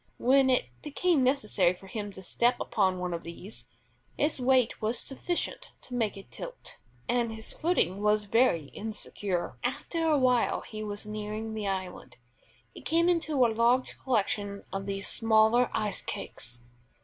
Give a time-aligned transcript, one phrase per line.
[0.17, 3.67] When it became necessary for him to step upon one of these,
[4.17, 6.77] his weight was sufficient to make it tilt,
[7.07, 9.59] and his footing was very insecure.
[9.63, 12.17] After awhile as he was nearing the island,
[12.73, 16.61] he came into a large collection of these smaller ice cakes.